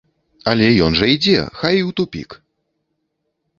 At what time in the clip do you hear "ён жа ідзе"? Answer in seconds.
0.85-1.37